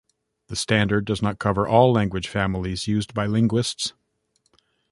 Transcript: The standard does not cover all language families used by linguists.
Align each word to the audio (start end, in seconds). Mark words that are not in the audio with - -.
The 0.47 0.55
standard 0.55 1.05
does 1.05 1.21
not 1.21 1.37
cover 1.37 1.67
all 1.67 1.93
language 1.93 2.27
families 2.27 2.87
used 2.87 3.13
by 3.13 3.27
linguists. 3.27 3.93